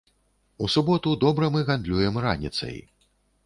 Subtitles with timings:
[0.63, 2.77] У суботу добра мы гандлюем раніцай.